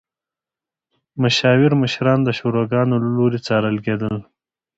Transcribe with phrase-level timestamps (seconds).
[1.21, 4.15] مشاور مشران د شوراګانو له لوري څارل کېدل.